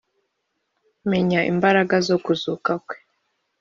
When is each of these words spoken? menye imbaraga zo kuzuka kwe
menye 1.09 1.39
imbaraga 1.51 1.95
zo 2.07 2.17
kuzuka 2.25 2.71
kwe 2.85 2.97